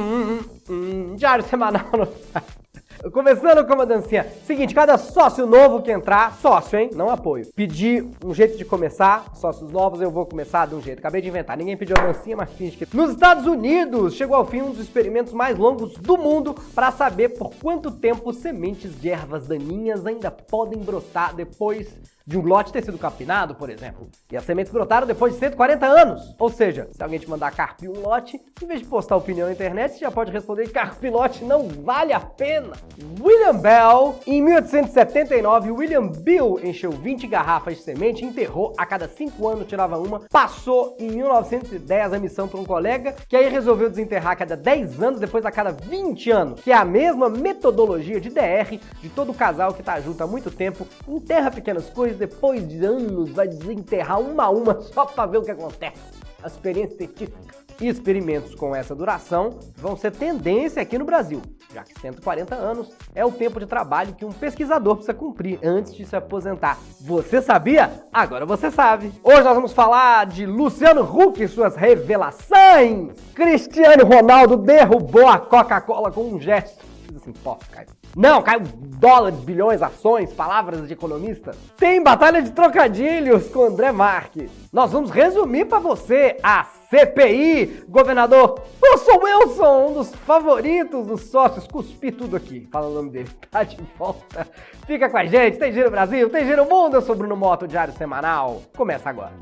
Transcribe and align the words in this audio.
hum, 0.00 0.40
hum, 0.68 1.16
diário 1.16 1.44
semanal 1.44 1.86
no... 1.92 2.08
Começando 3.12 3.64
com 3.64 3.74
uma 3.74 3.86
dancinha. 3.86 4.26
Seguinte, 4.44 4.74
cada 4.74 4.98
sócio 4.98 5.46
novo 5.46 5.80
que 5.80 5.90
entrar, 5.90 6.34
sócio, 6.34 6.76
hein? 6.76 6.90
Não 6.94 7.08
apoio. 7.08 7.46
Pedir 7.54 8.04
um 8.24 8.34
jeito 8.34 8.58
de 8.58 8.64
começar, 8.64 9.36
sócios 9.36 9.70
novos, 9.70 10.00
eu 10.00 10.10
vou 10.10 10.26
começar 10.26 10.66
de 10.66 10.74
um 10.74 10.80
jeito. 10.80 10.98
Acabei 10.98 11.22
de 11.22 11.28
inventar. 11.28 11.56
Ninguém 11.56 11.76
pediu 11.76 11.94
a 11.96 12.06
dancinha, 12.06 12.36
mas 12.36 12.50
finge 12.50 12.76
que. 12.76 12.96
Nos 12.96 13.10
Estados 13.12 13.46
Unidos, 13.46 14.14
chegou 14.14 14.36
ao 14.36 14.44
fim 14.44 14.62
um 14.62 14.70
dos 14.70 14.80
experimentos 14.80 15.32
mais 15.32 15.56
longos 15.56 15.94
do 15.94 16.16
mundo 16.16 16.56
para 16.74 16.90
saber 16.90 17.30
por 17.30 17.54
quanto 17.54 17.92
tempo 17.92 18.32
sementes 18.32 19.00
de 19.00 19.10
ervas 19.10 19.46
daninhas 19.46 20.04
ainda 20.04 20.30
podem 20.30 20.80
brotar 20.80 21.34
depois 21.36 21.88
de 22.28 22.36
um 22.36 22.42
lote 22.42 22.70
ter 22.70 22.84
sido 22.84 22.98
capinado, 22.98 23.54
por 23.54 23.70
exemplo. 23.70 24.06
E 24.30 24.36
as 24.36 24.44
sementes 24.44 24.70
brotaram 24.70 25.06
depois 25.06 25.32
de 25.32 25.38
140 25.38 25.86
anos. 25.86 26.36
Ou 26.38 26.50
seja, 26.50 26.86
se 26.92 27.02
alguém 27.02 27.18
te 27.18 27.28
mandar 27.28 27.50
carpir 27.52 27.88
um 27.88 28.00
lote, 28.00 28.38
em 28.62 28.66
vez 28.66 28.80
de 28.80 28.86
postar 28.86 29.16
opinião 29.16 29.46
na 29.46 29.54
internet, 29.54 29.94
você 29.94 30.00
já 30.00 30.10
pode 30.10 30.30
responder 30.30 30.66
que 30.66 30.74
carpilote 30.74 31.42
não 31.42 31.66
vale 31.68 32.12
a 32.12 32.20
pena. 32.20 32.74
William 33.18 33.56
Bell, 33.56 34.16
em 34.26 34.42
1879, 34.42 35.70
William 35.70 36.06
Bill 36.06 36.60
encheu 36.62 36.90
20 36.90 37.26
garrafas 37.26 37.78
de 37.78 37.82
semente, 37.82 38.26
enterrou, 38.26 38.74
a 38.76 38.84
cada 38.84 39.08
5 39.08 39.48
anos 39.48 39.66
tirava 39.66 39.96
uma, 39.98 40.20
passou 40.30 40.98
em 41.00 41.10
1910 41.10 42.12
a 42.12 42.18
missão 42.18 42.46
para 42.46 42.60
um 42.60 42.64
colega, 42.66 43.14
que 43.26 43.36
aí 43.36 43.48
resolveu 43.48 43.88
desenterrar 43.88 44.32
a 44.32 44.36
cada 44.36 44.54
10 44.54 45.02
anos, 45.02 45.18
depois 45.18 45.46
a 45.46 45.50
cada 45.50 45.72
20 45.72 46.30
anos, 46.30 46.60
que 46.60 46.72
é 46.72 46.76
a 46.76 46.84
mesma 46.84 47.30
metodologia 47.30 48.20
de 48.20 48.28
DR 48.28 48.78
de 49.00 49.08
todo 49.08 49.32
casal 49.32 49.72
que 49.72 49.80
está 49.80 49.98
junto 49.98 50.22
há 50.22 50.26
muito 50.26 50.50
tempo, 50.50 50.86
enterra 51.08 51.50
pequenas 51.50 51.88
coisas, 51.88 52.17
depois 52.18 52.66
de 52.68 52.84
anos, 52.84 53.30
vai 53.30 53.48
desenterrar 53.48 54.20
uma 54.20 54.44
a 54.44 54.50
uma 54.50 54.80
só 54.80 55.06
para 55.06 55.26
ver 55.26 55.38
o 55.38 55.42
que 55.42 55.50
acontece. 55.50 56.02
A 56.42 56.46
experiência 56.46 56.96
científica. 56.96 57.58
E 57.80 57.86
experimentos 57.86 58.56
com 58.56 58.74
essa 58.74 58.92
duração 58.92 59.56
vão 59.76 59.96
ser 59.96 60.10
tendência 60.10 60.82
aqui 60.82 60.98
no 60.98 61.04
Brasil, 61.04 61.40
já 61.72 61.84
que 61.84 61.98
140 62.00 62.52
anos 62.52 62.90
é 63.14 63.24
o 63.24 63.30
tempo 63.30 63.60
de 63.60 63.66
trabalho 63.66 64.14
que 64.14 64.24
um 64.24 64.32
pesquisador 64.32 64.96
precisa 64.96 65.14
cumprir 65.14 65.60
antes 65.62 65.94
de 65.94 66.04
se 66.04 66.16
aposentar. 66.16 66.76
Você 67.00 67.40
sabia? 67.40 68.04
Agora 68.12 68.44
você 68.44 68.68
sabe. 68.68 69.12
Hoje 69.22 69.42
nós 69.42 69.54
vamos 69.54 69.72
falar 69.72 70.26
de 70.26 70.44
Luciano 70.44 71.02
Huck 71.02 71.40
e 71.40 71.46
suas 71.46 71.76
revelações. 71.76 73.12
Cristiano 73.32 74.04
Ronaldo 74.04 74.56
derrubou 74.56 75.28
a 75.28 75.38
Coca-Cola 75.38 76.10
com 76.10 76.22
um 76.22 76.40
gesto. 76.40 76.87
Fiz 77.08 77.16
assim, 77.16 77.32
pó, 77.32 77.58
caiu. 77.72 77.88
Não, 78.14 78.42
caiu 78.42 78.60
dólares, 78.60 79.38
bilhões, 79.38 79.80
ações, 79.80 80.30
palavras 80.34 80.86
de 80.86 80.92
economista. 80.92 81.52
Tem 81.78 82.02
batalha 82.02 82.42
de 82.42 82.50
trocadilhos 82.50 83.48
com 83.48 83.64
André 83.64 83.90
Marques. 83.92 84.50
Nós 84.70 84.92
vamos 84.92 85.10
resumir 85.10 85.64
para 85.64 85.78
você 85.78 86.36
a 86.42 86.64
CPI, 86.90 87.84
governador 87.88 88.60
Wilson 88.82 89.20
Wilson, 89.22 89.86
um 89.86 89.94
dos 89.94 90.14
favoritos 90.14 91.06
dos 91.06 91.22
sócios. 91.22 91.66
Cuspi 91.66 92.12
tudo 92.12 92.36
aqui, 92.36 92.68
fala 92.70 92.88
o 92.88 92.94
nome 92.94 93.10
dele. 93.10 93.30
Tá 93.50 93.64
de 93.64 93.78
volta. 93.98 94.46
Fica 94.86 95.08
com 95.08 95.16
a 95.16 95.24
gente, 95.24 95.58
tem 95.58 95.72
Giro 95.72 95.90
Brasil, 95.90 96.28
tem 96.28 96.44
Giro 96.44 96.68
Mundo. 96.68 96.96
Eu 96.96 97.00
sou 97.00 97.16
Bruno 97.16 97.34
Moto, 97.34 97.66
Diário 97.66 97.94
Semanal. 97.94 98.60
Começa 98.76 99.08
agora. 99.08 99.32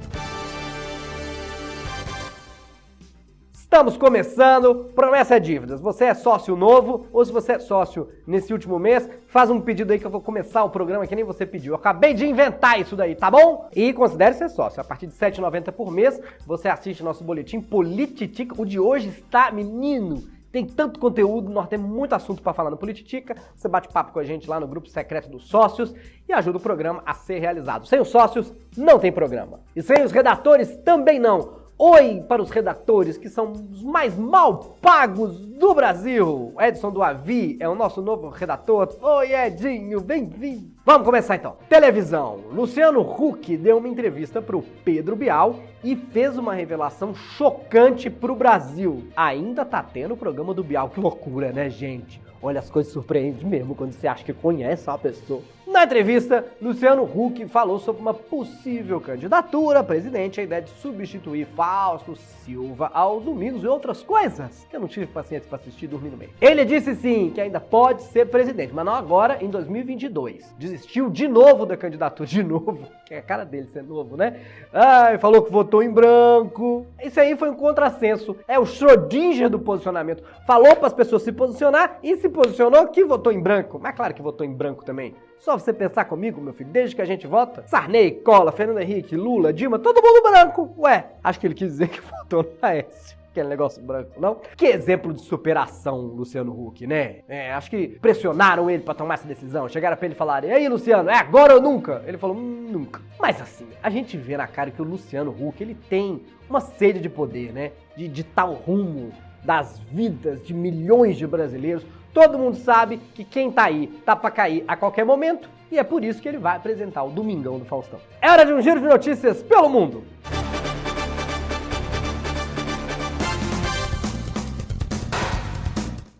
Estamos 3.66 3.96
começando, 3.96 4.92
promessa 4.94 5.34
é 5.34 5.40
dívidas. 5.40 5.80
Você 5.80 6.04
é 6.04 6.14
sócio 6.14 6.54
novo 6.54 7.08
ou 7.12 7.24
se 7.24 7.32
você 7.32 7.54
é 7.54 7.58
sócio 7.58 8.08
nesse 8.24 8.52
último 8.52 8.78
mês, 8.78 9.10
faz 9.26 9.50
um 9.50 9.60
pedido 9.60 9.92
aí 9.92 9.98
que 9.98 10.06
eu 10.06 10.10
vou 10.10 10.20
começar 10.20 10.62
o 10.62 10.70
programa 10.70 11.04
que 11.04 11.16
nem 11.16 11.24
você 11.24 11.44
pediu. 11.44 11.72
Eu 11.72 11.76
acabei 11.76 12.14
de 12.14 12.24
inventar 12.24 12.80
isso 12.80 12.94
daí, 12.94 13.16
tá 13.16 13.28
bom? 13.28 13.68
E 13.74 13.92
considere 13.92 14.36
ser 14.36 14.48
sócio. 14.50 14.80
A 14.80 14.84
partir 14.84 15.08
de 15.08 15.14
R$ 15.20 15.30
7,90 15.30 15.72
por 15.72 15.90
mês, 15.90 16.18
você 16.46 16.68
assiste 16.68 17.02
nosso 17.02 17.24
boletim 17.24 17.60
Polititica. 17.60 18.54
O 18.56 18.64
de 18.64 18.78
hoje 18.78 19.08
está, 19.08 19.50
menino, 19.50 20.22
tem 20.52 20.64
tanto 20.64 21.00
conteúdo, 21.00 21.50
nós 21.50 21.68
temos 21.68 21.90
muito 21.90 22.14
assunto 22.14 22.40
para 22.40 22.54
falar 22.54 22.70
no 22.70 22.76
Polititica. 22.76 23.34
Você 23.54 23.68
bate 23.68 23.88
papo 23.88 24.12
com 24.12 24.20
a 24.20 24.24
gente 24.24 24.48
lá 24.48 24.60
no 24.60 24.68
grupo 24.68 24.88
secreto 24.88 25.28
dos 25.28 25.48
sócios 25.48 25.92
e 26.28 26.32
ajuda 26.32 26.58
o 26.58 26.62
programa 26.62 27.02
a 27.04 27.14
ser 27.14 27.40
realizado. 27.40 27.84
Sem 27.88 28.00
os 28.00 28.08
sócios, 28.08 28.54
não 28.76 29.00
tem 29.00 29.10
programa. 29.10 29.60
E 29.74 29.82
sem 29.82 30.04
os 30.04 30.12
redatores, 30.12 30.76
também 30.78 31.18
não. 31.18 31.65
Oi 31.78 32.24
para 32.26 32.40
os 32.40 32.48
redatores 32.48 33.18
que 33.18 33.28
são 33.28 33.52
os 33.52 33.82
mais 33.82 34.16
mal 34.16 34.76
pagos 34.80 35.44
do 35.44 35.74
Brasil. 35.74 36.54
Edson 36.58 36.90
do 36.90 37.02
Avi 37.02 37.58
é 37.60 37.68
o 37.68 37.74
nosso 37.74 38.00
novo 38.00 38.30
redator. 38.30 38.96
Oi, 39.02 39.34
Edinho, 39.34 40.00
bem-vindo. 40.00 40.75
Vamos 40.86 41.04
começar 41.04 41.34
então. 41.34 41.56
Televisão. 41.68 42.44
Luciano 42.52 43.00
Huck 43.00 43.56
deu 43.56 43.78
uma 43.78 43.88
entrevista 43.88 44.40
para 44.40 44.56
o 44.56 44.62
Pedro 44.62 45.16
Bial 45.16 45.56
e 45.82 45.96
fez 45.96 46.38
uma 46.38 46.54
revelação 46.54 47.12
chocante 47.12 48.08
para 48.08 48.30
o 48.30 48.36
Brasil. 48.36 49.02
Ainda 49.16 49.64
tá 49.64 49.82
tendo 49.82 50.14
o 50.14 50.16
programa 50.16 50.54
do 50.54 50.62
Bial. 50.62 50.88
Que 50.88 51.00
loucura, 51.00 51.50
né, 51.50 51.68
gente? 51.68 52.22
Olha, 52.40 52.60
as 52.60 52.70
coisas 52.70 52.92
surpreendem 52.92 53.44
mesmo 53.44 53.74
quando 53.74 53.90
você 53.90 54.06
acha 54.06 54.22
que 54.22 54.32
conhece 54.32 54.88
uma 54.88 54.96
pessoa. 54.96 55.42
Na 55.66 55.82
entrevista, 55.82 56.44
Luciano 56.62 57.02
Huck 57.02 57.44
falou 57.48 57.80
sobre 57.80 58.00
uma 58.00 58.14
possível 58.14 59.00
candidatura 59.00 59.80
a 59.80 59.84
presidente, 59.84 60.40
a 60.40 60.44
ideia 60.44 60.62
de 60.62 60.70
substituir 60.70 61.46
Fausto 61.56 62.14
Silva 62.14 62.88
aos 62.94 63.24
domingos 63.24 63.64
e 63.64 63.66
outras 63.66 64.00
coisas 64.00 64.64
que 64.70 64.76
eu 64.76 64.80
não 64.80 64.86
tive 64.86 65.06
paciência 65.06 65.48
para 65.48 65.58
assistir 65.58 65.88
dormir 65.88 66.10
no 66.10 66.16
meio. 66.16 66.30
Ele 66.40 66.64
disse 66.64 66.94
sim 66.94 67.32
que 67.34 67.40
ainda 67.40 67.58
pode 67.58 68.04
ser 68.04 68.26
presidente, 68.26 68.72
mas 68.72 68.84
não 68.84 68.94
agora, 68.94 69.42
em 69.42 69.50
2022. 69.50 70.54
Desistiu 70.76 71.08
de 71.08 71.26
novo 71.26 71.64
da 71.64 71.74
candidatura, 71.74 72.28
de 72.28 72.42
novo. 72.42 72.86
Que 73.06 73.14
é 73.14 73.18
a 73.18 73.22
cara 73.22 73.44
dele 73.44 73.68
ser 73.68 73.84
novo, 73.84 74.16
né? 74.16 74.40
Ai, 74.72 75.16
falou 75.16 75.40
que 75.40 75.52
votou 75.52 75.80
em 75.80 75.88
branco. 75.88 76.84
Isso 77.00 77.20
aí 77.20 77.36
foi 77.36 77.48
um 77.48 77.54
contrassenso. 77.54 78.36
É 78.48 78.58
o 78.58 78.64
Schrödinger 78.66 79.48
do 79.48 79.60
posicionamento. 79.60 80.24
Falou 80.44 80.74
para 80.74 80.88
as 80.88 80.92
pessoas 80.92 81.22
se 81.22 81.30
posicionar 81.30 82.00
e 82.02 82.16
se 82.16 82.28
posicionou 82.28 82.88
que 82.88 83.04
votou 83.04 83.32
em 83.32 83.40
branco. 83.40 83.78
Mas 83.80 83.94
claro 83.94 84.12
que 84.12 84.20
votou 84.20 84.44
em 84.44 84.52
branco 84.52 84.84
também. 84.84 85.14
Só 85.38 85.56
você 85.56 85.72
pensar 85.72 86.06
comigo, 86.06 86.40
meu 86.40 86.52
filho, 86.52 86.70
desde 86.70 86.96
que 86.96 87.02
a 87.02 87.06
gente 87.06 87.28
vota, 87.28 87.62
Sarney, 87.68 88.10
Cola, 88.10 88.50
Fernando 88.50 88.80
Henrique, 88.80 89.14
Lula, 89.14 89.52
Dilma, 89.52 89.78
todo 89.78 90.02
mundo 90.02 90.28
branco. 90.28 90.74
Ué, 90.76 91.06
acho 91.22 91.38
que 91.38 91.46
ele 91.46 91.54
quis 91.54 91.68
dizer 91.68 91.88
que 91.88 92.00
votou 92.10 92.42
no 92.42 92.50
Aécio 92.60 93.15
aquele 93.36 93.48
negócio 93.48 93.82
branco, 93.82 94.18
não? 94.18 94.40
Que 94.56 94.66
exemplo 94.66 95.12
de 95.12 95.20
superação, 95.20 96.00
Luciano 96.00 96.52
Huck, 96.52 96.86
né? 96.86 97.18
É, 97.28 97.52
acho 97.52 97.70
que 97.70 97.88
pressionaram 98.00 98.70
ele 98.70 98.82
para 98.82 98.94
tomar 98.94 99.14
essa 99.14 99.28
decisão. 99.28 99.68
Chegaram 99.68 99.96
pra 99.96 100.06
ele 100.06 100.14
e 100.14 100.18
falaram: 100.18 100.48
E 100.48 100.52
aí, 100.52 100.68
Luciano, 100.68 101.10
é 101.10 101.16
agora 101.16 101.54
ou 101.54 101.60
nunca? 101.60 102.02
Ele 102.06 102.16
falou: 102.16 102.36
hum, 102.36 102.68
Nunca. 102.70 103.00
Mas 103.20 103.40
assim, 103.40 103.66
a 103.82 103.90
gente 103.90 104.16
vê 104.16 104.36
na 104.36 104.46
cara 104.46 104.70
que 104.70 104.80
o 104.80 104.84
Luciano 104.84 105.30
Huck 105.30 105.62
ele 105.62 105.74
tem 105.88 106.22
uma 106.48 106.60
sede 106.60 107.00
de 107.00 107.08
poder, 107.08 107.52
né? 107.52 107.72
De 107.96 108.08
ditar 108.08 108.48
o 108.48 108.54
rumo 108.54 109.12
das 109.44 109.78
vidas 109.78 110.42
de 110.44 110.54
milhões 110.54 111.16
de 111.16 111.26
brasileiros. 111.26 111.84
Todo 112.12 112.38
mundo 112.38 112.56
sabe 112.56 112.98
que 113.14 113.24
quem 113.24 113.52
tá 113.52 113.64
aí 113.64 113.88
tá 114.04 114.16
pra 114.16 114.30
cair 114.30 114.64
a 114.66 114.74
qualquer 114.74 115.04
momento 115.04 115.48
e 115.70 115.78
é 115.78 115.84
por 115.84 116.02
isso 116.02 116.22
que 116.22 116.28
ele 116.28 116.38
vai 116.38 116.56
apresentar 116.56 117.02
o 117.04 117.10
Domingão 117.10 117.58
do 117.58 117.64
Faustão. 117.64 118.00
É 118.20 118.30
hora 118.30 118.44
de 118.44 118.52
um 118.52 118.62
giro 118.62 118.80
de 118.80 118.86
notícias 118.86 119.42
pelo 119.42 119.68
mundo. 119.68 120.02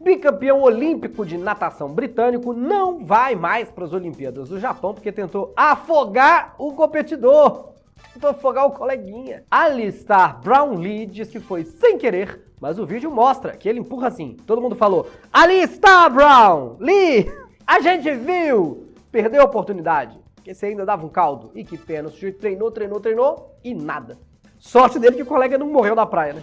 Bicampeão 0.06 0.62
olímpico 0.62 1.26
de 1.26 1.36
natação 1.36 1.88
britânico 1.88 2.52
não 2.52 3.04
vai 3.04 3.34
mais 3.34 3.68
para 3.68 3.84
as 3.84 3.92
Olimpíadas 3.92 4.48
do 4.48 4.60
Japão 4.60 4.94
porque 4.94 5.10
tentou 5.10 5.52
afogar 5.56 6.54
o 6.58 6.72
competidor. 6.74 7.72
Tentou 8.14 8.30
afogar 8.30 8.66
o 8.66 8.70
coleguinha. 8.70 9.42
Alistar 9.50 10.40
Brownlee 10.40 11.06
diz 11.06 11.28
que 11.28 11.40
foi 11.40 11.64
sem 11.64 11.98
querer, 11.98 12.52
mas 12.60 12.78
o 12.78 12.86
vídeo 12.86 13.10
mostra 13.10 13.56
que 13.56 13.68
ele 13.68 13.80
empurra 13.80 14.06
assim. 14.06 14.36
Todo 14.46 14.62
mundo 14.62 14.76
falou: 14.76 15.10
Alistar 15.32 16.08
Brown 16.08 16.76
Lee! 16.78 17.26
A 17.66 17.80
gente 17.80 18.08
viu! 18.14 18.86
Perdeu 19.10 19.42
a 19.42 19.46
oportunidade. 19.46 20.16
Porque 20.36 20.54
você 20.54 20.66
ainda 20.66 20.86
dava 20.86 21.04
um 21.04 21.08
caldo. 21.08 21.50
E 21.52 21.64
que 21.64 21.76
pena, 21.76 22.06
o 22.06 22.12
sujeito 22.12 22.38
treinou, 22.38 22.70
treinou, 22.70 23.00
treinou 23.00 23.56
e 23.64 23.74
nada. 23.74 24.16
Sorte 24.56 25.00
dele 25.00 25.16
que 25.16 25.22
o 25.24 25.26
colega 25.26 25.58
não 25.58 25.66
morreu 25.66 25.96
na 25.96 26.06
praia, 26.06 26.34
né? 26.34 26.42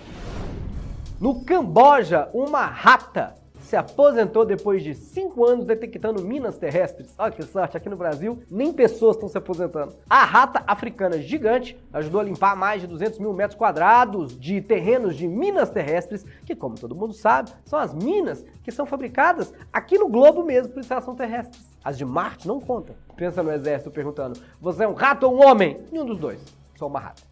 No 1.17 1.45
Camboja, 1.45 2.29
uma 2.33 2.65
rata 2.65 3.41
se 3.73 3.77
aposentou 3.77 4.45
depois 4.45 4.83
de 4.83 4.93
5 4.93 5.43
anos 5.43 5.65
detectando 5.65 6.21
minas 6.21 6.59
terrestres. 6.59 7.15
Olha 7.17 7.31
que 7.31 7.41
sorte, 7.41 7.75
aqui 7.75 7.89
no 7.89 7.95
Brasil 7.95 8.37
nem 8.47 8.71
pessoas 8.71 9.15
estão 9.15 9.27
se 9.27 9.35
aposentando. 9.35 9.95
A 10.07 10.23
rata 10.23 10.63
africana 10.67 11.17
gigante 11.17 11.75
ajudou 11.91 12.21
a 12.21 12.23
limpar 12.23 12.55
mais 12.55 12.81
de 12.81 12.87
200 12.87 13.17
mil 13.17 13.33
metros 13.33 13.57
quadrados 13.57 14.39
de 14.39 14.61
terrenos 14.61 15.15
de 15.15 15.27
minas 15.27 15.71
terrestres, 15.71 16.23
que 16.45 16.55
como 16.55 16.75
todo 16.75 16.93
mundo 16.93 17.13
sabe, 17.13 17.51
são 17.65 17.79
as 17.79 17.95
minas 17.95 18.45
que 18.63 18.71
são 18.71 18.85
fabricadas 18.85 19.51
aqui 19.73 19.97
no 19.97 20.07
globo 20.07 20.43
mesmo, 20.43 20.71
por 20.71 20.83
são 20.83 21.15
terrestres. 21.15 21.65
As 21.83 21.97
de 21.97 22.05
Marte 22.05 22.47
não 22.47 22.61
contam. 22.61 22.95
Pensa 23.15 23.41
no 23.41 23.51
exército 23.51 23.89
perguntando, 23.89 24.39
você 24.61 24.83
é 24.83 24.87
um 24.87 24.93
rato 24.93 25.25
ou 25.25 25.33
um 25.33 25.47
homem? 25.47 25.79
Nenhum 25.91 26.05
dos 26.05 26.19
dois, 26.19 26.39
sou 26.75 26.87
uma 26.87 26.99
rata. 26.99 27.23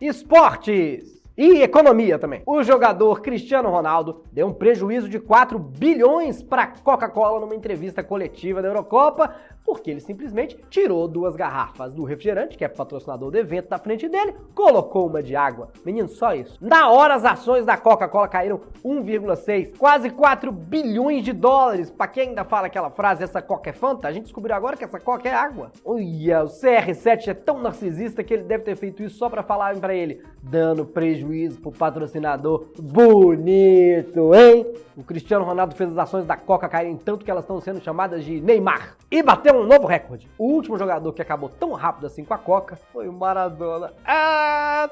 Esportes! 0.00 1.23
E 1.36 1.62
economia 1.62 2.16
também. 2.16 2.42
O 2.46 2.62
jogador 2.62 3.20
Cristiano 3.20 3.68
Ronaldo 3.68 4.22
deu 4.32 4.46
um 4.46 4.52
prejuízo 4.52 5.08
de 5.08 5.18
4 5.18 5.58
bilhões 5.58 6.40
para 6.40 6.62
a 6.62 6.66
Coca-Cola 6.68 7.40
numa 7.40 7.56
entrevista 7.56 8.04
coletiva 8.04 8.62
da 8.62 8.68
Eurocopa 8.68 9.34
porque 9.64 9.90
ele 9.90 10.00
simplesmente 10.00 10.58
tirou 10.68 11.08
duas 11.08 11.34
garrafas 11.34 11.94
do 11.94 12.04
refrigerante, 12.04 12.56
que 12.56 12.64
é 12.64 12.68
patrocinador 12.68 13.30
do 13.30 13.38
evento, 13.38 13.70
da 13.70 13.78
frente 13.78 14.06
dele, 14.08 14.34
colocou 14.54 15.06
uma 15.06 15.22
de 15.22 15.34
água. 15.34 15.70
Menino, 15.84 16.06
só 16.06 16.34
isso. 16.34 16.58
Na 16.60 16.90
hora 16.90 17.14
as 17.14 17.24
ações 17.24 17.64
da 17.64 17.76
Coca-Cola 17.76 18.28
caíram 18.28 18.60
1,6, 18.84 19.76
quase 19.78 20.10
4 20.10 20.52
bilhões 20.52 21.24
de 21.24 21.32
dólares. 21.32 21.90
Pra 21.90 22.06
quem 22.06 22.28
ainda 22.28 22.44
fala 22.44 22.66
aquela 22.66 22.90
frase, 22.90 23.24
essa 23.24 23.40
Coca 23.40 23.70
é 23.70 23.72
Fanta, 23.72 24.06
a 24.06 24.12
gente 24.12 24.24
descobriu 24.24 24.54
agora 24.54 24.76
que 24.76 24.84
essa 24.84 25.00
Coca 25.00 25.28
é 25.28 25.32
água. 25.32 25.72
Olha, 25.82 26.44
o 26.44 26.48
CR7 26.48 27.28
é 27.28 27.34
tão 27.34 27.58
narcisista 27.58 28.22
que 28.22 28.34
ele 28.34 28.42
deve 28.42 28.64
ter 28.64 28.76
feito 28.76 29.02
isso 29.02 29.16
só 29.16 29.30
pra 29.30 29.42
falar 29.42 29.74
para 29.80 29.94
ele, 29.94 30.22
dando 30.42 30.84
prejuízo 30.84 31.23
pro 31.60 31.72
patrocinador. 31.72 32.66
Bonito, 32.78 34.34
hein? 34.34 34.66
O 34.96 35.02
Cristiano 35.02 35.44
Ronaldo 35.44 35.74
fez 35.74 35.90
as 35.90 35.98
ações 35.98 36.26
da 36.26 36.36
Coca 36.36 36.68
caírem 36.68 36.96
tanto 36.96 37.24
que 37.24 37.30
elas 37.30 37.44
estão 37.44 37.60
sendo 37.60 37.80
chamadas 37.80 38.24
de 38.24 38.40
Neymar. 38.40 38.96
E 39.10 39.22
bateu 39.22 39.54
um 39.54 39.66
novo 39.66 39.86
recorde. 39.86 40.30
O 40.38 40.44
último 40.44 40.78
jogador 40.78 41.12
que 41.12 41.22
acabou 41.22 41.48
tão 41.48 41.72
rápido 41.72 42.06
assim 42.06 42.24
com 42.24 42.34
a 42.34 42.38
Coca 42.38 42.76
foi 42.92 43.08
o 43.08 43.12
Maradona. 43.12 43.92
Ah, 44.04 44.88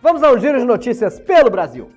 Vamos 0.00 0.22
ao 0.22 0.38
giro 0.38 0.58
de 0.58 0.64
notícias 0.64 1.18
pelo 1.18 1.50
Brasil. 1.50 1.90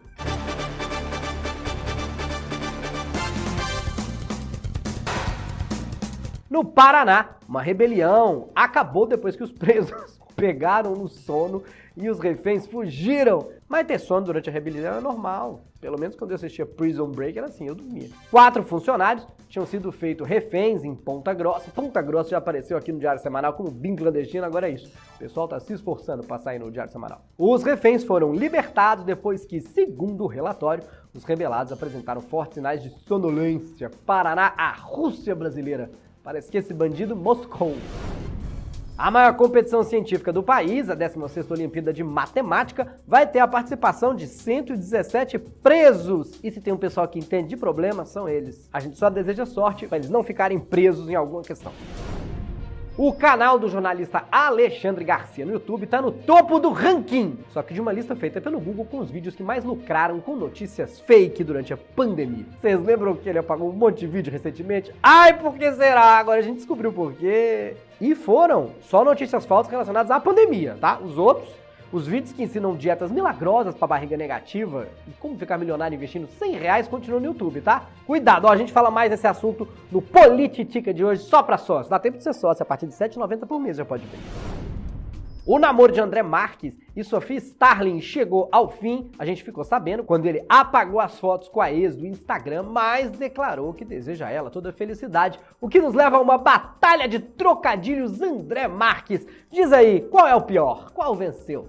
No 6.50 6.66
Paraná, 6.66 7.36
uma 7.48 7.62
rebelião 7.62 8.50
acabou 8.56 9.06
depois 9.06 9.36
que 9.36 9.44
os 9.44 9.52
presos 9.52 10.20
pegaram 10.40 10.94
no 10.96 11.08
sono 11.08 11.64
e 11.96 12.10
os 12.10 12.20
reféns 12.20 12.66
fugiram. 12.66 13.50
Mas 13.68 13.86
ter 13.86 14.00
sono 14.00 14.26
durante 14.26 14.50
a 14.50 14.54
rebelião 14.54 14.96
é 14.96 15.02
normal. 15.02 15.62
Pelo 15.80 16.00
menos 16.00 16.16
quando 16.16 16.32
eu 16.32 16.36
assistia 16.36 16.66
Prison 16.66 17.08
Break 17.08 17.38
era 17.38 17.48
assim, 17.48 17.68
eu 17.68 17.76
dormia. 17.76 18.10
Quatro 18.30 18.64
funcionários 18.64 19.26
tinham 19.48 19.66
sido 19.66 19.92
feitos 19.92 20.28
reféns 20.28 20.84
em 20.84 20.94
Ponta 20.94 21.34
Grossa. 21.34 21.72
Ponta 21.72 22.02
Grossa 22.02 22.32
já 22.32 22.38
apareceu 22.38 22.78
aqui 22.78 22.92
no 22.92 23.00
Diário 23.00 23.22
Semanal 23.22 23.54
como 23.54 23.72
bem 23.72 23.96
clandestino, 23.96 24.46
agora 24.46 24.70
é 24.70 24.74
isso. 24.74 24.92
O 25.16 25.20
pessoal 25.20 25.46
está 25.46 25.60
se 25.60 25.74
esforçando 25.74 26.24
para 26.24 26.42
sair 26.42 26.60
no 26.60 26.72
Diário 26.72 26.92
Semanal. 26.92 27.22
Os 27.38 27.64
reféns 27.64 28.04
foram 28.04 28.34
libertados 28.34 29.06
depois 29.06 29.46
que, 29.46 29.62
segundo 29.62 30.26
o 30.26 30.28
relatório, 30.28 30.84
os 31.14 31.24
rebelados 31.24 31.72
apresentaram 31.72 32.22
fortes 32.22 32.56
sinais 32.56 32.84
de 32.84 32.90
sonolência. 33.08 33.90
Paraná, 34.06 34.54
a 34.58 34.72
Rússia 34.72 35.34
brasileira. 35.34 35.90
Parece 36.24 36.52
que 36.52 36.58
esse 36.58 36.74
bandido 36.74 37.16
Moscou. 37.16 37.76
A 39.00 39.10
maior 39.10 39.34
competição 39.38 39.82
científica 39.82 40.34
do 40.34 40.44
país, 40.44 40.90
a 40.90 40.96
16ª 40.96 41.52
Olimpíada 41.52 41.94
de 41.94 42.04
Matemática, 42.04 43.00
vai 43.08 43.26
ter 43.26 43.40
a 43.40 43.48
participação 43.48 44.14
de 44.14 44.28
117 44.28 45.40
presos. 45.40 46.38
E 46.44 46.52
se 46.52 46.60
tem 46.60 46.74
um 46.74 46.78
pessoal 46.78 47.08
que 47.08 47.18
entende 47.18 47.48
de 47.48 47.56
problemas, 47.56 48.10
são 48.10 48.28
eles. 48.28 48.70
A 48.74 48.82
gente 48.82 48.98
só 48.98 49.10
deseja 49.10 49.46
sorte 49.46 49.88
para 49.88 50.00
eles 50.00 50.10
não 50.10 50.22
ficarem 50.22 50.60
presos 50.60 51.08
em 51.08 51.16
alguma 51.16 51.42
questão. 51.44 51.72
O 52.98 53.14
canal 53.14 53.58
do 53.58 53.70
jornalista 53.70 54.26
Alexandre 54.30 55.06
Garcia 55.06 55.46
no 55.46 55.54
YouTube 55.54 55.86
está 55.86 56.02
no 56.02 56.12
topo 56.12 56.60
do 56.60 56.70
ranking, 56.70 57.40
só 57.54 57.64
que 57.64 57.74
de 57.74 57.80
uma 57.80 57.94
lista 57.94 58.18
feita 58.18 58.42
pelo 58.42 58.60
Google 58.60 58.84
com 58.84 59.00
os 59.00 59.10
vídeos 59.10 59.34
que 59.34 59.42
mais 59.42 59.64
lucraram 59.64 60.20
com 60.20 60.36
notícias 60.36 61.00
fake 61.00 61.42
durante 61.42 61.72
a 61.74 61.78
pandemia. 61.78 62.44
Vocês 62.60 62.84
lembram 62.84 63.16
que 63.16 63.30
ele 63.30 63.40
apagou 63.40 63.70
um 63.70 63.74
monte 63.74 64.00
de 64.00 64.08
vídeo 64.08 64.30
recentemente? 64.30 64.94
Ai, 65.02 65.40
por 65.40 65.54
que 65.54 65.72
será? 65.72 66.18
Agora 66.18 66.40
a 66.40 66.44
gente 66.44 66.58
descobriu 66.58 66.92
por 66.92 67.14
quê. 67.14 67.78
E 68.00 68.16
foram 68.16 68.72
só 68.82 69.04
notícias 69.04 69.46
falsas 69.46 69.72
relacionadas 69.72 70.12
à 70.12 70.20
pandemia, 70.20 70.78
tá? 70.80 71.00
Os 71.00 71.18
outros 71.18 71.50
os 71.92 72.06
vídeos 72.06 72.32
que 72.32 72.44
ensinam 72.44 72.76
dietas 72.76 73.12
milagrosas 73.12 73.74
para 73.74 73.88
barriga 73.88 74.16
negativa 74.16 74.88
e 75.08 75.12
como 75.20 75.38
ficar 75.38 75.58
milionário 75.58 75.96
investindo 75.96 76.28
100 76.28 76.56
reais 76.56 76.88
continuam 76.88 77.20
no 77.20 77.26
YouTube, 77.28 77.62
tá? 77.62 77.86
Cuidado, 78.06 78.46
ó, 78.46 78.52
a 78.52 78.58
gente 78.58 78.72
fala 78.72 78.92
mais 78.92 79.10
desse 79.10 79.26
assunto 79.26 79.68
no 79.92 80.02
Polititica 80.02 80.94
de 80.94 81.04
hoje 81.04 81.24
só 81.24 81.42
para 81.42 81.58
sócio. 81.58 81.90
Dá 81.90 81.98
tempo 81.98 82.18
de 82.18 82.24
ser 82.24 82.34
sócio, 82.34 82.62
a 82.62 82.66
partir 82.66 82.86
de 82.86 82.94
R$ 82.94 83.10
7,90 83.10 83.48
por 83.48 83.60
mês 83.60 83.78
já 83.78 83.86
pode 83.86 84.06
ver. 84.06 84.59
O 85.52 85.58
namoro 85.58 85.92
de 85.92 86.00
André 86.00 86.22
Marques 86.22 86.78
e 86.96 87.04
Sofia 87.04 87.38
Starling 87.38 88.02
chegou 88.02 88.48
ao 88.52 88.70
fim, 88.70 89.10
a 89.18 89.26
gente 89.26 89.44
ficou 89.44 89.64
sabendo 89.64 90.04
quando 90.04 90.28
ele 90.28 90.46
apagou 90.48 91.00
as 91.00 91.20
fotos 91.20 91.50
com 91.50 91.60
a 91.60 91.72
ex 91.72 91.96
do 91.96 92.06
Instagram, 92.06 92.62
mas 92.62 93.10
declarou 93.10 93.74
que 93.74 93.84
deseja 93.84 94.28
a 94.28 94.30
ela 94.30 94.52
toda 94.52 94.70
a 94.70 94.72
felicidade, 94.72 95.40
o 95.60 95.68
que 95.68 95.82
nos 95.82 95.96
leva 95.96 96.18
a 96.18 96.22
uma 96.22 96.38
batalha 96.38 97.08
de 97.08 97.18
trocadilhos 97.18 98.22
André 98.22 98.68
Marques. 98.68 99.26
Diz 99.50 99.74
aí, 99.74 100.02
qual 100.02 100.28
é 100.28 100.36
o 100.36 100.44
pior? 100.44 100.92
Qual 100.92 101.16
venceu? 101.16 101.68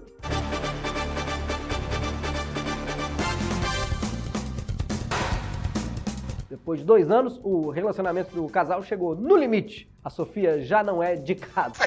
Depois 6.51 6.81
de 6.81 6.85
dois 6.85 7.11
anos, 7.11 7.41
o 7.43 7.71
relacionamento 7.71 8.35
do 8.35 8.47
casal 8.47 8.83
chegou 8.83 9.17
no 9.17 9.37
limite. 9.37 9.91
A 10.05 10.11
Sofia 10.11 10.61
já 10.61 10.83
não 10.83 11.03
é 11.03 11.17
de 11.17 11.35
casa. 11.35 11.83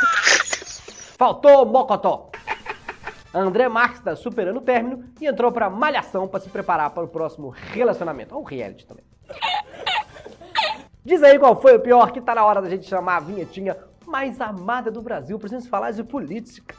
Faltou 1.18 1.65
Mocotó. 1.65 2.31
André 3.33 3.68
Marques 3.68 4.00
está 4.00 4.15
superando 4.15 4.57
o 4.57 4.62
término 4.62 5.06
e 5.19 5.27
entrou 5.27 5.51
para 5.51 5.69
Malhação 5.69 6.27
para 6.27 6.39
se 6.39 6.50
preparar 6.50 6.89
para 6.92 7.04
o 7.04 7.07
próximo 7.07 7.50
relacionamento. 7.50 8.36
Ou 8.36 8.44
reality 8.44 8.86
também. 8.86 9.06
Diz 11.04 11.21
aí 11.24 11.38
qual 11.38 11.60
foi 11.60 11.75
o 11.75 11.80
pior, 11.80 12.12
que 12.12 12.21
tá 12.21 12.36
na 12.36 12.45
hora 12.45 12.62
da 12.62 12.69
gente 12.69 12.88
chamar 12.88 13.18
a 13.18 13.19
vinhetinha 13.19 13.77
mais 14.06 14.39
amada 14.39 14.89
do 14.89 15.01
Brasil 15.01 15.38
pra 15.38 15.50
gente 15.50 15.68
falar 15.68 15.92
de 15.92 16.04
política. 16.04 16.75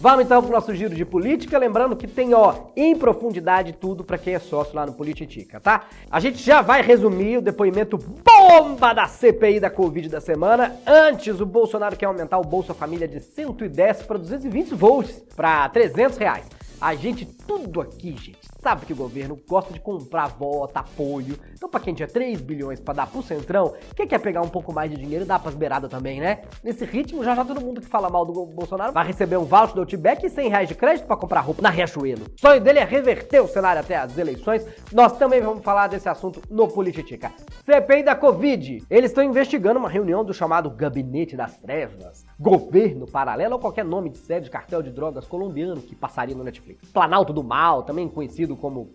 Vamos 0.00 0.24
então 0.24 0.42
para 0.42 0.48
o 0.50 0.52
nosso 0.52 0.74
giro 0.74 0.94
de 0.94 1.04
política, 1.04 1.56
lembrando 1.58 1.94
que 1.94 2.08
tem, 2.08 2.34
ó, 2.34 2.54
em 2.74 2.96
profundidade 2.96 3.72
tudo 3.72 4.02
para 4.02 4.18
quem 4.18 4.34
é 4.34 4.38
sócio 4.38 4.74
lá 4.74 4.84
no 4.84 4.92
Politica, 4.92 5.60
tá? 5.60 5.86
A 6.10 6.18
gente 6.18 6.42
já 6.42 6.60
vai 6.60 6.82
resumir 6.82 7.38
o 7.38 7.42
depoimento 7.42 7.96
bomba 7.96 8.92
da 8.92 9.06
CPI 9.06 9.60
da 9.60 9.70
Covid 9.70 10.08
da 10.08 10.20
semana. 10.20 10.74
Antes, 10.84 11.40
o 11.40 11.46
Bolsonaro 11.46 11.96
quer 11.96 12.06
aumentar 12.06 12.38
o 12.38 12.44
Bolsa 12.44 12.74
Família 12.74 13.06
de 13.06 13.20
110 13.20 14.02
para 14.02 14.18
220 14.18 14.74
volts, 14.74 15.22
para 15.36 15.68
300 15.68 16.18
reais. 16.18 16.46
A 16.80 16.96
gente, 16.96 17.24
tudo 17.24 17.80
aqui, 17.80 18.10
gente, 18.16 18.41
sabe 18.62 18.86
que 18.86 18.92
o 18.92 18.96
governo 18.96 19.36
gosta 19.48 19.72
de 19.72 19.80
comprar 19.80 20.28
voto, 20.28 20.76
apoio. 20.76 21.36
Então, 21.52 21.68
pra 21.68 21.80
quem 21.80 21.92
tinha 21.92 22.06
3 22.06 22.40
bilhões 22.40 22.78
para 22.78 22.94
dar 22.94 23.06
pro 23.08 23.22
Centrão, 23.22 23.74
quem 23.96 24.06
quer 24.06 24.20
pegar 24.20 24.40
um 24.40 24.48
pouco 24.48 24.72
mais 24.72 24.88
de 24.88 24.96
dinheiro 24.96 25.26
dar 25.26 25.40
pras 25.40 25.54
beiradas 25.54 25.90
também, 25.90 26.20
né? 26.20 26.42
Nesse 26.62 26.84
ritmo, 26.84 27.24
já 27.24 27.34
já 27.34 27.44
todo 27.44 27.60
mundo 27.60 27.80
que 27.80 27.88
fala 27.88 28.08
mal 28.08 28.24
do 28.24 28.46
Bolsonaro 28.46 28.92
vai 28.92 29.04
receber 29.04 29.36
um 29.36 29.44
voucher 29.44 29.74
do 29.74 29.80
Outback 29.80 30.24
e 30.24 30.30
100 30.30 30.48
reais 30.48 30.68
de 30.68 30.76
crédito 30.76 31.06
para 31.06 31.16
comprar 31.16 31.40
roupa 31.40 31.60
na 31.60 31.70
Riachuelo. 31.70 32.22
O 32.36 32.40
sonho 32.40 32.60
dele 32.60 32.78
é 32.78 32.84
reverter 32.84 33.40
o 33.40 33.48
cenário 33.48 33.80
até 33.80 33.96
as 33.96 34.16
eleições. 34.16 34.64
Nós 34.92 35.18
também 35.18 35.40
vamos 35.40 35.64
falar 35.64 35.88
desse 35.88 36.08
assunto 36.08 36.40
no 36.48 36.68
Politica. 36.68 37.32
CPI 37.64 38.04
da 38.04 38.14
Covid. 38.14 38.84
Eles 38.88 39.10
estão 39.10 39.24
investigando 39.24 39.80
uma 39.80 39.88
reunião 39.88 40.24
do 40.24 40.32
chamado 40.32 40.70
Gabinete 40.70 41.36
das 41.36 41.56
Trevas, 41.58 42.24
governo 42.38 43.06
paralelo 43.06 43.54
ou 43.54 43.58
qualquer 43.58 43.84
nome 43.84 44.10
de 44.10 44.18
série 44.18 44.44
de 44.44 44.50
cartel 44.50 44.82
de 44.82 44.90
drogas 44.90 45.26
colombiano 45.26 45.80
que 45.80 45.96
passaria 45.96 46.36
no 46.36 46.44
Netflix. 46.44 46.90
Planalto 46.92 47.32
do 47.32 47.42
Mal, 47.42 47.82
também 47.82 48.08
conhecido 48.08 48.51
como 48.56 48.94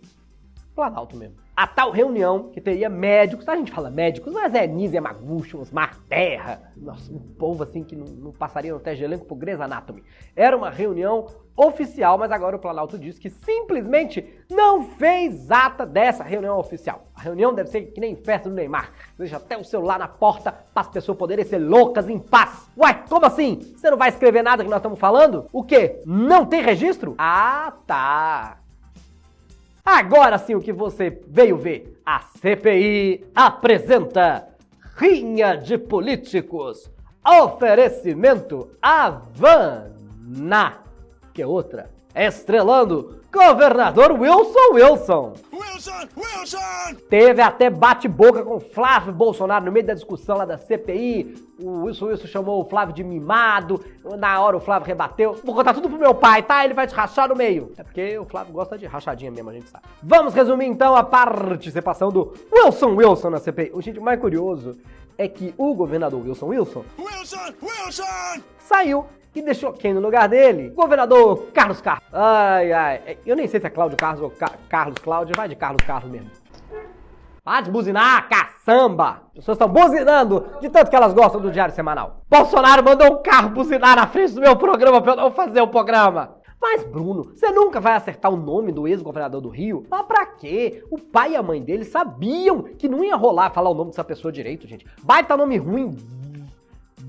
Planalto 0.78 1.16
mesmo. 1.16 1.34
A 1.56 1.66
tal 1.66 1.90
reunião 1.90 2.50
que 2.50 2.60
teria 2.60 2.88
médicos, 2.88 3.48
a 3.48 3.56
gente 3.56 3.72
fala 3.72 3.90
médicos, 3.90 4.32
mas 4.32 4.54
é 4.54 4.64
Nízia 4.64 5.00
Magucho, 5.00 5.58
Osmar 5.58 5.98
Terra, 6.08 6.72
nossa, 6.76 7.12
um 7.12 7.18
povo 7.18 7.64
assim 7.64 7.82
que 7.82 7.96
não, 7.96 8.06
não 8.06 8.30
passaria 8.30 8.72
no 8.72 8.78
teste 8.78 8.98
de 8.98 9.04
elenco 9.04 9.24
por 9.24 9.34
Grey's 9.34 9.60
Anatomy. 9.60 10.04
Era 10.36 10.56
uma 10.56 10.70
reunião 10.70 11.26
oficial, 11.56 12.16
mas 12.16 12.30
agora 12.30 12.54
o 12.54 12.60
Planalto 12.60 12.96
diz 12.96 13.18
que 13.18 13.28
simplesmente 13.28 14.24
não 14.48 14.84
fez 14.84 15.50
ata 15.50 15.84
dessa 15.84 16.22
reunião 16.22 16.56
oficial. 16.60 17.08
A 17.12 17.22
reunião 17.22 17.52
deve 17.52 17.70
ser 17.70 17.86
que 17.86 18.00
nem 18.00 18.14
festa 18.14 18.48
do 18.48 18.54
Neymar. 18.54 18.92
Deixa 19.18 19.38
até 19.38 19.58
o 19.58 19.64
celular 19.64 19.98
na 19.98 20.06
porta 20.06 20.52
para 20.52 20.82
as 20.82 20.88
pessoas 20.88 21.18
poderem 21.18 21.44
ser 21.44 21.58
loucas 21.58 22.08
em 22.08 22.20
paz. 22.20 22.70
Ué, 22.78 23.02
como 23.08 23.26
assim? 23.26 23.58
Você 23.76 23.90
não 23.90 23.98
vai 23.98 24.10
escrever 24.10 24.44
nada 24.44 24.62
que 24.62 24.70
nós 24.70 24.78
estamos 24.78 25.00
falando? 25.00 25.46
O 25.52 25.64
quê? 25.64 26.00
Não 26.06 26.46
tem 26.46 26.62
registro? 26.62 27.16
Ah, 27.18 27.72
tá. 27.84 28.57
Agora 29.90 30.36
sim 30.36 30.54
o 30.54 30.60
que 30.60 30.70
você 30.70 31.18
veio 31.26 31.56
ver. 31.56 31.98
A 32.04 32.20
CPI 32.20 33.24
apresenta 33.34 34.46
Rinha 34.96 35.56
de 35.56 35.78
Políticos. 35.78 36.90
Oferecimento 37.26 38.68
Havana. 38.82 40.80
Que 41.32 41.42
outra? 41.42 41.90
Estrelando 42.14 43.22
Governador 43.32 44.12
Wilson 44.12 44.74
Wilson. 44.74 45.32
Wilson, 45.54 46.08
Wilson! 46.18 46.94
Teve 47.08 47.40
até 47.40 47.70
bate-boca 47.70 48.42
com 48.42 48.60
Flávio 48.60 49.14
Bolsonaro 49.14 49.64
no 49.64 49.72
meio 49.72 49.86
da 49.86 49.94
discussão 49.94 50.36
lá 50.36 50.44
da 50.44 50.58
CPI. 50.58 51.47
O 51.58 51.84
Wilson 51.84 52.06
Wilson 52.06 52.26
chamou 52.28 52.60
o 52.60 52.64
Flávio 52.64 52.94
de 52.94 53.02
mimado. 53.02 53.84
Na 54.16 54.40
hora 54.40 54.56
o 54.56 54.60
Flávio 54.60 54.86
rebateu. 54.86 55.34
Vou 55.44 55.54
contar 55.54 55.74
tudo 55.74 55.88
pro 55.88 55.98
meu 55.98 56.14
pai, 56.14 56.42
tá? 56.42 56.64
Ele 56.64 56.72
vai 56.72 56.86
te 56.86 56.94
rachar 56.94 57.28
no 57.28 57.34
meio. 57.34 57.72
É 57.76 57.82
porque 57.82 58.16
o 58.16 58.24
Flávio 58.24 58.52
gosta 58.52 58.78
de 58.78 58.86
rachadinha 58.86 59.30
mesmo, 59.30 59.50
a 59.50 59.52
gente 59.52 59.68
sabe. 59.68 59.84
Vamos 60.02 60.34
resumir 60.34 60.66
então 60.66 60.94
a 60.94 61.02
participação 61.02 62.10
do 62.10 62.32
Wilson 62.52 62.94
Wilson 62.94 63.30
na 63.30 63.38
CPI. 63.38 63.72
O 63.74 63.82
gente 63.82 63.98
mais 63.98 64.20
curioso 64.20 64.78
é 65.16 65.26
que 65.26 65.52
o 65.58 65.74
governador 65.74 66.22
Wilson 66.24 66.46
Wilson, 66.46 66.84
Wilson, 66.96 67.52
Wilson! 67.60 68.42
saiu 68.60 69.06
e 69.34 69.42
deixou 69.42 69.72
quem 69.72 69.92
no 69.92 70.00
lugar 70.00 70.28
dele? 70.28 70.70
Governador 70.70 71.48
Carlos 71.52 71.80
Carlos. 71.80 72.04
Ai, 72.12 72.72
ai. 72.72 73.18
Eu 73.26 73.34
nem 73.34 73.48
sei 73.48 73.60
se 73.60 73.66
é 73.66 73.70
Cláudio 73.70 73.96
Carlos 73.96 74.22
ou 74.22 74.30
Ca 74.30 74.52
Carlos 74.68 74.98
Cláudio. 74.98 75.34
Vai 75.36 75.48
de 75.48 75.56
Carlos 75.56 75.84
Carlos 75.84 76.10
mesmo. 76.10 76.30
Para 77.48 77.62
de 77.62 77.70
buzinar, 77.70 78.28
caçamba! 78.28 79.22
As 79.28 79.36
pessoas 79.36 79.54
estão 79.54 79.70
buzinando 79.70 80.44
de 80.60 80.68
tanto 80.68 80.90
que 80.90 80.94
elas 80.94 81.14
gostam 81.14 81.40
do 81.40 81.50
Diário 81.50 81.74
Semanal. 81.74 82.20
Bolsonaro 82.28 82.84
mandou 82.84 83.10
um 83.10 83.22
carro 83.22 83.48
buzinar 83.48 83.96
na 83.96 84.06
frente 84.06 84.34
do 84.34 84.42
meu 84.42 84.54
programa 84.54 85.00
pra 85.00 85.12
eu 85.12 85.16
não 85.16 85.30
fazer 85.30 85.62
o 85.62 85.68
programa. 85.68 86.36
Mas, 86.60 86.84
Bruno, 86.84 87.24
você 87.34 87.50
nunca 87.50 87.80
vai 87.80 87.94
acertar 87.94 88.30
o 88.30 88.36
nome 88.36 88.70
do 88.70 88.86
ex-governador 88.86 89.40
do 89.40 89.48
Rio? 89.48 89.86
Mas 89.88 90.02
pra 90.02 90.26
quê? 90.26 90.84
O 90.90 90.98
pai 90.98 91.32
e 91.32 91.36
a 91.36 91.42
mãe 91.42 91.62
dele 91.62 91.86
sabiam 91.86 92.64
que 92.64 92.86
não 92.86 93.02
ia 93.02 93.16
rolar 93.16 93.48
falar 93.48 93.70
o 93.70 93.74
nome 93.74 93.92
dessa 93.92 94.04
pessoa 94.04 94.30
direito, 94.30 94.66
gente. 94.66 94.84
Baita 95.02 95.34
nome 95.34 95.56
ruim, 95.56 95.96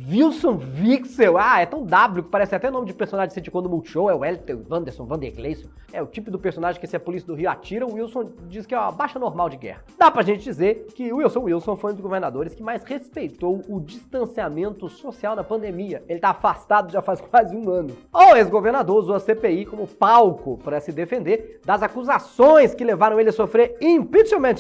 Wilson 0.10 0.58
Vixel. 0.58 1.38
Ah, 1.38 1.62
é 1.62 1.66
tão 1.66 1.86
W 1.86 2.24
que 2.24 2.30
parece 2.30 2.56
até 2.56 2.72
nome 2.72 2.88
de 2.88 2.94
personagem 2.94 3.30
de 3.30 3.36
sitcom 3.36 3.62
do 3.62 3.70
Multishow. 3.70 4.10
É 4.10 4.16
o 4.16 4.26
Elton 4.26 4.64
Wanderson 4.70 5.06
Vandergleison. 5.06 5.70
É 5.94 6.02
o 6.02 6.08
tipo 6.08 6.32
do 6.32 6.40
personagem 6.40 6.82
que 6.82 6.88
se 6.88 6.96
a 6.96 7.00
polícia 7.00 7.28
do 7.28 7.36
Rio 7.36 7.50
atira, 7.50 7.86
o 7.86 7.94
Wilson 7.94 8.32
diz 8.48 8.66
que 8.66 8.74
é 8.74 8.80
uma 8.80 8.92
baixa 8.92 9.20
normal 9.20 9.50
de 9.50 9.58
guerra. 9.58 9.84
Dá 9.98 10.10
pra 10.10 10.24
gente 10.24 10.44
dizer 10.44 10.88
que 10.96 11.14
Wilson 11.14 11.42
Wilson 11.42 11.76
foi 11.76 11.92
um 11.92 11.94
dos 11.96 12.02
governadores 12.02 12.56
que 12.56 12.64
mais 12.64 12.84
respeitou 12.84 13.62
o 13.68 13.80
distanciamento 13.80 14.90
social 14.90 15.36
na 15.36 15.44
pandemia. 15.44 16.04
Ele 16.08 16.20
tá 16.20 16.30
afastado 16.30 16.92
já 16.92 17.02
faz 17.02 17.22
quase 17.30 17.56
um 17.56 17.70
ano. 17.70 17.96
O 18.14 18.36
ex-governador 18.36 18.98
usou 18.98 19.16
a 19.16 19.20
CPI 19.20 19.66
como 19.66 19.88
palco 19.88 20.58
para 20.64 20.80
se 20.80 20.92
defender 20.92 21.62
das 21.66 21.84
acusações 21.84 22.74
que 22.74 22.84
levaram 22.84 23.20
ele 23.20 23.30
a 23.30 23.34
sofrer 23.34 23.78
impeachment, 23.82 24.56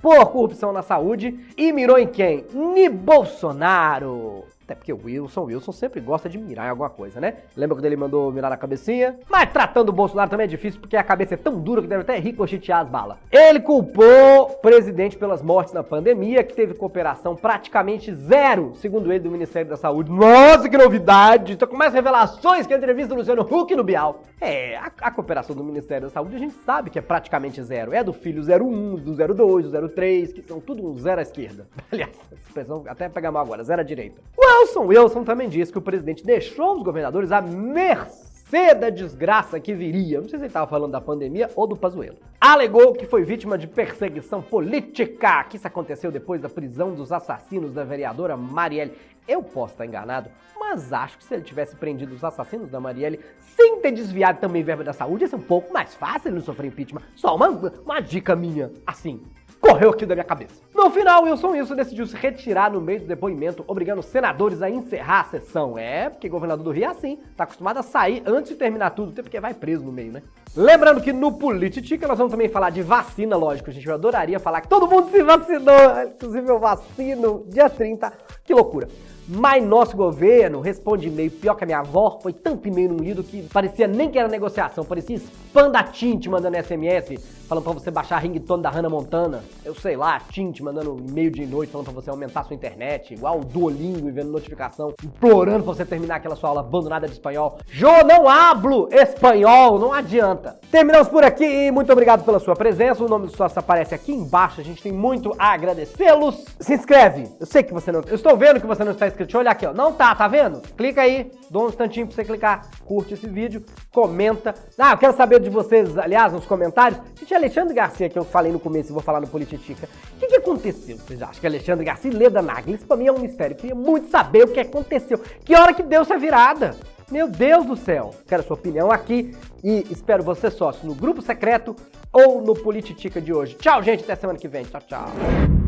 por 0.00 0.26
corrupção 0.26 0.72
na 0.72 0.82
saúde 0.82 1.38
e 1.56 1.72
mirou 1.72 1.98
em 1.98 2.06
quem? 2.06 2.44
Ni 2.52 2.88
Bolsonaro. 2.88 4.44
Até 4.70 4.76
porque 4.76 4.92
o 4.92 5.00
Wilson, 5.04 5.46
Wilson 5.46 5.72
sempre 5.72 6.00
gosta 6.00 6.28
de 6.28 6.38
mirar 6.38 6.66
em 6.66 6.70
alguma 6.70 6.88
coisa, 6.88 7.20
né? 7.20 7.38
Lembra 7.56 7.74
quando 7.74 7.86
ele 7.86 7.96
mandou 7.96 8.30
mirar 8.30 8.50
na 8.50 8.56
cabecinha? 8.56 9.18
Mas 9.28 9.50
tratando 9.50 9.88
o 9.88 9.92
Bolsonaro 9.92 10.30
também 10.30 10.44
é 10.44 10.46
difícil 10.46 10.80
porque 10.80 10.96
a 10.96 11.02
cabeça 11.02 11.34
é 11.34 11.36
tão 11.36 11.58
dura 11.58 11.82
que 11.82 11.88
deve 11.88 12.02
até 12.02 12.16
ricochetear 12.20 12.82
as 12.82 12.88
balas. 12.88 13.18
Ele 13.32 13.58
culpou 13.58 14.42
o 14.42 14.46
presidente 14.58 15.18
pelas 15.18 15.42
mortes 15.42 15.74
na 15.74 15.82
pandemia, 15.82 16.44
que 16.44 16.54
teve 16.54 16.74
cooperação 16.74 17.34
praticamente 17.34 18.14
zero, 18.14 18.72
segundo 18.76 19.10
ele, 19.10 19.24
do 19.24 19.30
Ministério 19.32 19.68
da 19.68 19.76
Saúde. 19.76 20.12
Nossa, 20.12 20.68
que 20.68 20.78
novidade! 20.78 21.54
Então 21.54 21.66
com 21.66 21.76
mais 21.76 21.92
revelações 21.92 22.64
que 22.64 22.72
a 22.72 22.76
entrevista 22.76 23.12
do 23.12 23.18
Luciano 23.18 23.42
Huck 23.42 23.74
no 23.74 23.82
Bial. 23.82 24.22
É, 24.40 24.76
a, 24.76 24.92
a 25.00 25.10
cooperação 25.10 25.56
do 25.56 25.64
Ministério 25.64 26.06
da 26.06 26.12
Saúde 26.12 26.36
a 26.36 26.38
gente 26.38 26.54
sabe 26.64 26.90
que 26.90 26.98
é 26.98 27.02
praticamente 27.02 27.60
zero. 27.60 27.92
É 27.92 28.04
do 28.04 28.12
filho 28.12 28.40
01, 28.40 28.94
do 28.98 29.34
02, 29.34 29.68
do 29.68 29.88
03, 29.88 30.32
que 30.32 30.42
são 30.42 30.60
tudo 30.60 30.88
um 30.88 30.96
zero 30.96 31.18
à 31.18 31.22
esquerda. 31.22 31.66
Aliás, 31.90 32.12
essa 32.30 32.34
expressão 32.46 32.84
até 32.86 33.08
pegar 33.08 33.32
mal 33.32 33.42
agora, 33.42 33.64
zero 33.64 33.80
à 33.80 33.84
direita. 33.84 34.22
Uau! 34.38 34.59
Wilson 34.60 34.86
Wilson 34.86 35.24
também 35.24 35.48
disse 35.48 35.72
que 35.72 35.78
o 35.78 35.82
presidente 35.82 36.24
deixou 36.24 36.76
os 36.76 36.82
governadores 36.82 37.32
à 37.32 37.40
mercê 37.40 38.74
da 38.74 38.90
desgraça 38.90 39.58
que 39.58 39.72
viria. 39.72 40.20
Não 40.20 40.28
sei 40.28 40.38
se 40.38 40.44
ele 40.44 40.48
estava 40.48 40.66
falando 40.66 40.92
da 40.92 41.00
pandemia 41.00 41.50
ou 41.56 41.66
do 41.66 41.74
Pazuello. 41.74 42.18
Alegou 42.38 42.92
que 42.92 43.06
foi 43.06 43.24
vítima 43.24 43.56
de 43.56 43.66
perseguição 43.66 44.42
política, 44.42 45.44
que 45.44 45.56
isso 45.56 45.66
aconteceu 45.66 46.12
depois 46.12 46.42
da 46.42 46.48
prisão 46.48 46.92
dos 46.92 47.10
assassinos 47.10 47.72
da 47.72 47.84
vereadora 47.84 48.36
Marielle. 48.36 48.92
Eu 49.26 49.42
posso 49.42 49.72
estar 49.72 49.86
enganado, 49.86 50.28
mas 50.58 50.92
acho 50.92 51.16
que 51.16 51.24
se 51.24 51.32
ele 51.32 51.42
tivesse 51.42 51.74
prendido 51.76 52.14
os 52.14 52.22
assassinos 52.22 52.68
da 52.68 52.80
Marielle 52.80 53.20
sem 53.56 53.80
ter 53.80 53.92
desviado 53.92 54.40
também 54.40 54.62
verba 54.62 54.84
da 54.84 54.92
saúde, 54.92 55.24
ia 55.24 55.28
ser 55.28 55.36
um 55.36 55.40
pouco 55.40 55.72
mais 55.72 55.94
fácil 55.94 56.28
ele 56.28 56.36
não 56.36 56.42
sofrer 56.42 56.66
impeachment. 56.66 57.02
Só 57.16 57.34
uma, 57.34 57.48
uma 57.48 58.00
dica 58.00 58.36
minha, 58.36 58.70
assim, 58.86 59.22
correu 59.58 59.90
aqui 59.90 60.04
da 60.04 60.14
minha 60.14 60.24
cabeça. 60.24 60.60
No 60.80 60.90
final, 60.90 61.24
Wilson 61.24 61.50
Wilson 61.50 61.76
decidiu 61.76 62.06
se 62.06 62.16
retirar 62.16 62.72
no 62.72 62.80
meio 62.80 63.00
do 63.00 63.06
depoimento, 63.06 63.62
obrigando 63.66 64.00
os 64.00 64.06
senadores 64.06 64.62
a 64.62 64.70
encerrar 64.70 65.20
a 65.20 65.24
sessão. 65.24 65.76
É, 65.76 66.08
porque 66.08 66.26
governador 66.26 66.64
do 66.64 66.70
Rio 66.70 66.84
é 66.84 66.86
assim, 66.86 67.18
tá 67.36 67.44
acostumado 67.44 67.76
a 67.76 67.82
sair 67.82 68.22
antes 68.24 68.52
de 68.52 68.56
terminar 68.56 68.88
tudo, 68.92 69.12
até 69.12 69.20
porque 69.20 69.38
vai 69.38 69.52
preso 69.52 69.84
no 69.84 69.92
meio, 69.92 70.10
né? 70.10 70.22
Lembrando 70.56 71.02
que 71.02 71.12
no 71.12 71.32
Politica 71.32 72.08
nós 72.08 72.16
vamos 72.16 72.30
também 72.30 72.48
falar 72.48 72.70
de 72.70 72.80
vacina, 72.80 73.36
lógico, 73.36 73.70
gente. 73.70 73.86
Eu 73.86 73.92
adoraria 73.92 74.40
falar 74.40 74.62
que 74.62 74.68
todo 74.68 74.88
mundo 74.88 75.10
se 75.10 75.22
vacinou, 75.22 76.02
inclusive 76.06 76.48
eu 76.48 76.58
vacino 76.58 77.44
dia 77.50 77.68
30. 77.68 78.10
Que 78.42 78.54
loucura. 78.54 78.88
Mas 79.28 79.62
nosso 79.62 79.94
governo 79.94 80.60
responde 80.60 81.08
e-mail 81.08 81.30
pior 81.30 81.56
que 81.56 81.64
a 81.64 81.66
minha 81.66 81.80
avó, 81.80 82.18
foi 82.22 82.32
tanto 82.32 82.66
e-mail 82.66 82.88
num 82.88 83.04
lido 83.04 83.22
que 83.22 83.42
parecia 83.42 83.86
nem 83.86 84.10
que 84.10 84.18
era 84.18 84.28
negociação, 84.28 84.82
parecia 84.82 85.16
spam 85.16 85.70
da 85.70 85.84
mandando 86.30 86.56
SMS, 86.56 87.39
falando 87.50 87.64
pra 87.64 87.72
você 87.72 87.90
baixar 87.90 88.14
a 88.14 88.18
ringtone 88.20 88.62
da 88.62 88.70
Hannah 88.70 88.88
Montana. 88.88 89.42
Eu 89.64 89.74
sei 89.74 89.96
lá, 89.96 90.20
Tint 90.30 90.60
mandando 90.60 90.96
e-mail 91.08 91.32
de 91.32 91.44
noite 91.44 91.72
falando 91.72 91.86
pra 91.86 91.94
você 91.94 92.08
aumentar 92.08 92.44
sua 92.44 92.54
internet, 92.54 93.12
igual 93.12 93.40
o 93.40 93.44
Duolingo 93.44 94.08
e 94.08 94.12
vendo 94.12 94.30
notificação, 94.30 94.94
implorando 95.04 95.64
pra 95.64 95.74
você 95.74 95.84
terminar 95.84 96.14
aquela 96.16 96.36
sua 96.36 96.50
aula 96.50 96.60
abandonada 96.60 97.08
de 97.08 97.14
espanhol. 97.14 97.58
Jô, 97.66 98.04
não 98.04 98.28
hablo 98.28 98.88
espanhol, 98.92 99.80
não 99.80 99.92
adianta. 99.92 100.60
Terminamos 100.70 101.08
por 101.08 101.24
aqui 101.24 101.72
muito 101.72 101.90
obrigado 101.92 102.24
pela 102.24 102.38
sua 102.38 102.54
presença. 102.54 103.02
O 103.02 103.08
nome 103.08 103.26
do 103.26 103.36
sócio 103.36 103.58
aparece 103.58 103.96
aqui 103.96 104.12
embaixo, 104.12 104.60
a 104.60 104.64
gente 104.64 104.80
tem 104.80 104.92
muito 104.92 105.34
a 105.36 105.52
agradecê-los. 105.52 106.44
Se 106.60 106.72
inscreve, 106.72 107.28
eu 107.40 107.46
sei 107.46 107.64
que 107.64 107.72
você 107.72 107.90
não... 107.90 108.00
Eu 108.06 108.14
estou 108.14 108.36
vendo 108.36 108.60
que 108.60 108.66
você 108.66 108.84
não 108.84 108.92
está 108.92 109.08
inscrito. 109.08 109.26
Deixa 109.26 109.38
eu 109.38 109.40
olhar 109.40 109.50
aqui, 109.50 109.66
ó. 109.66 109.74
Não 109.74 109.92
tá, 109.92 110.14
tá 110.14 110.28
vendo? 110.28 110.62
Clica 110.76 111.02
aí, 111.02 111.32
dou 111.50 111.64
um 111.64 111.68
instantinho 111.68 112.06
pra 112.06 112.14
você 112.14 112.24
clicar, 112.24 112.70
curte 112.84 113.14
esse 113.14 113.26
vídeo, 113.26 113.64
comenta. 113.92 114.54
Ah, 114.78 114.92
eu 114.92 114.98
quero 114.98 115.16
saber 115.16 115.40
de 115.40 115.50
vocês, 115.50 115.98
aliás, 115.98 116.32
nos 116.32 116.46
comentários. 116.46 117.00
Gente, 117.18 117.39
Alexandre 117.40 117.74
Garcia, 117.74 118.08
que 118.08 118.18
eu 118.18 118.24
falei 118.24 118.52
no 118.52 118.60
começo 118.60 118.90
e 118.90 118.92
vou 118.92 119.02
falar 119.02 119.20
no 119.20 119.26
Polititica. 119.26 119.88
O 120.14 120.18
que, 120.20 120.26
que 120.26 120.36
aconteceu? 120.36 120.98
Vocês 120.98 121.20
acham 121.22 121.40
que 121.40 121.46
Alexandre 121.46 121.84
Garcia 121.84 122.10
e 122.10 122.14
Leda 122.14 122.42
Nagli? 122.42 122.74
Isso 122.74 122.86
pra 122.86 122.96
mim 122.96 123.06
é 123.06 123.12
um 123.12 123.18
mistério. 123.18 123.54
Eu 123.54 123.58
queria 123.58 123.74
muito 123.74 124.10
saber 124.10 124.44
o 124.44 124.48
que 124.48 124.60
aconteceu. 124.60 125.18
Que 125.44 125.54
hora 125.54 125.72
que 125.72 125.82
deu 125.82 126.02
essa 126.02 126.18
virada? 126.18 126.76
Meu 127.10 127.26
Deus 127.26 127.66
do 127.66 127.76
céu! 127.76 128.14
Quero 128.28 128.42
a 128.42 128.46
sua 128.46 128.54
opinião 128.54 128.90
aqui 128.90 129.34
e 129.64 129.84
espero 129.90 130.22
você 130.22 130.50
sócio 130.50 130.86
no 130.86 130.94
grupo 130.94 131.20
secreto 131.20 131.74
ou 132.12 132.40
no 132.40 132.54
Polititica 132.54 133.20
de 133.20 133.32
hoje. 133.32 133.54
Tchau, 133.54 133.82
gente, 133.82 134.04
até 134.04 134.14
semana 134.14 134.38
que 134.38 134.46
vem. 134.46 134.64
Tchau, 134.64 134.80
tchau. 134.86 135.59